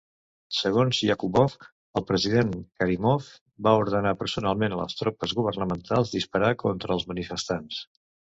[0.59, 1.55] Segons Yakubov,
[2.01, 2.49] el president
[2.81, 3.27] Karimov
[3.67, 7.85] va ordenar personalment a les tropes governamentals disparar contra els manifestants.